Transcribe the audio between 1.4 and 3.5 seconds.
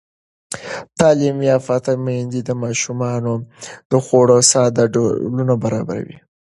یافته میندې د ماشومانو